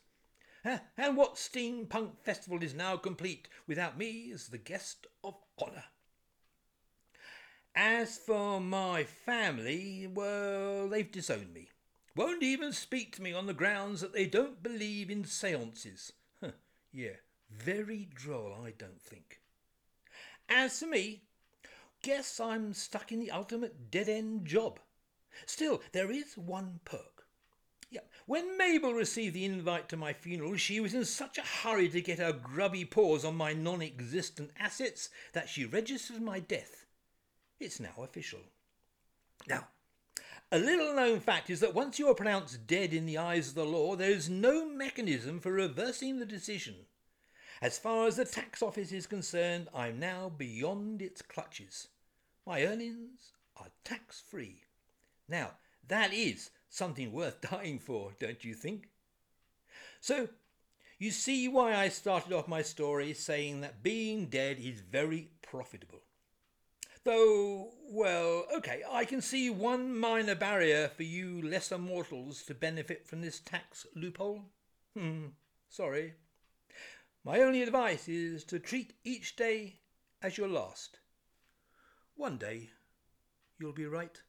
And 0.98 1.16
what 1.16 1.36
steampunk 1.36 2.20
festival 2.24 2.62
is 2.64 2.74
now 2.74 2.98
complete 2.98 3.48
without 3.66 3.98
me 3.98 4.32
as 4.34 4.48
the 4.48 4.58
guest 4.58 5.08
of 5.24 5.36
honour? 5.62 5.86
As 7.76 8.18
for 8.18 8.60
my 8.60 9.04
family, 9.04 10.10
well, 10.12 10.90
they've 10.90 11.12
disowned 11.12 11.54
me. 11.54 11.70
Won't 12.16 12.44
even 12.44 12.74
speak 12.74 13.16
to 13.16 13.22
me 13.22 13.32
on 13.32 13.46
the 13.46 13.54
grounds 13.54 14.02
that 14.02 14.14
they 14.14 14.26
don't 14.26 14.64
believe 14.64 15.10
in 15.10 15.24
seances. 15.24 16.14
Yeah, 16.92 17.18
very 17.50 18.08
droll, 18.14 18.56
I 18.66 18.72
don't 18.78 19.02
think. 19.02 19.42
As 20.50 20.80
for 20.80 20.88
me, 20.88 21.24
guess 22.02 22.40
I'm 22.40 22.74
stuck 22.74 23.12
in 23.12 23.20
the 23.20 23.32
ultimate 23.32 23.90
dead 23.92 24.10
end 24.10 24.46
job. 24.46 24.80
Still, 25.46 25.82
there 25.92 26.12
is 26.12 26.38
one 26.38 26.80
perk. 26.86 27.28
Yeah, 27.90 28.02
when 28.26 28.58
Mabel 28.58 28.94
received 28.94 29.36
the 29.36 29.46
invite 29.46 29.90
to 29.90 29.98
my 29.98 30.14
funeral, 30.14 30.58
she 30.58 30.80
was 30.80 30.94
in 30.94 31.06
such 31.06 31.38
a 31.38 31.42
hurry 31.42 31.90
to 31.90 32.02
get 32.02 32.20
her 32.20 32.34
grubby 32.34 32.86
paws 32.86 33.24
on 33.24 33.36
my 33.36 33.54
non 33.54 33.82
existent 33.82 34.52
assets 34.60 35.10
that 35.34 35.50
she 35.50 35.66
registered 35.66 36.22
my 36.22 36.40
death 36.40 36.86
it's 37.60 37.80
now 37.80 37.94
official. 38.04 38.40
Now, 39.48 39.68
a 40.52 40.60
little 40.60 40.96
known 40.96 41.20
fact 41.20 41.50
is 41.50 41.60
that 41.62 41.74
once 41.74 42.00
you 42.00 42.08
are 42.10 42.16
pronounced 42.16 42.68
dead 42.68 42.94
in 42.94 43.06
the 43.06 43.18
eyes 43.18 43.50
of 43.50 43.56
the 43.56 43.66
law, 43.66 43.96
there 43.96 44.12
is 44.12 44.30
no 44.30 44.68
mechanism 44.68 45.40
for 45.40 45.52
reversing 45.52 46.20
the 46.20 46.26
decision. 46.26 46.76
As 47.62 47.78
far 47.78 48.08
as 48.08 48.18
the 48.18 48.26
tax 48.26 48.62
office 48.62 48.92
is 48.92 49.08
concerned, 49.08 49.68
I'm 49.74 50.00
now 50.00 50.30
beyond 50.30 51.02
its 51.02 51.22
clutches. 51.22 51.88
My 52.46 52.66
earnings 52.66 53.32
are 53.58 53.68
tax 53.84 54.22
free. 54.30 54.64
Now, 55.28 55.52
that 55.88 56.14
is 56.14 56.52
something 56.70 57.12
worth 57.12 57.42
dying 57.50 57.80
for, 57.80 58.12
don't 58.20 58.44
you 58.44 58.54
think? 58.54 58.90
So, 60.02 60.30
you 61.00 61.12
see 61.12 61.48
why 61.48 61.76
I 61.76 61.90
started 61.90 62.34
off 62.34 62.48
my 62.48 62.62
story 62.62 63.14
saying 63.14 63.62
that 63.62 63.84
being 63.84 64.28
dead 64.28 64.60
is 64.60 64.82
very 64.82 65.30
profitable. 65.42 66.02
Though, 67.04 67.70
well, 67.92 68.46
okay, 68.58 68.82
I 68.90 69.06
can 69.06 69.22
see 69.22 69.50
one 69.50 69.96
minor 69.98 70.36
barrier 70.36 70.90
for 70.90 71.04
you 71.04 71.42
lesser 71.42 71.78
mortals 71.78 72.42
to 72.44 72.56
benefit 72.56 73.08
from 73.08 73.22
this 73.22 73.40
tax 73.40 73.86
loophole. 73.96 74.42
Hmm, 74.98 75.28
sorry. 75.70 76.14
My 77.26 77.42
only 77.42 77.64
advice 77.64 78.08
is 78.08 78.44
to 78.46 78.60
treat 78.60 78.94
each 79.04 79.36
day 79.36 79.80
as 80.22 80.38
your 80.38 80.48
last. 80.48 81.00
One 82.14 82.38
day 82.38 82.70
you'll 83.60 83.74
be 83.74 83.88
right. 83.88 84.22